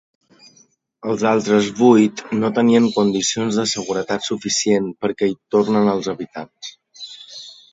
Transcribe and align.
Els 1.11 1.25
altres 1.31 1.67
vuit 1.81 2.23
no 2.39 2.49
tenen 2.55 2.87
condicions 2.95 3.59
de 3.61 3.67
seguretat 3.73 4.27
suficients 4.31 4.97
perquè 5.05 5.31
hi 5.33 5.37
tornen 5.57 5.93
els 5.93 6.11
habitants. 6.15 6.75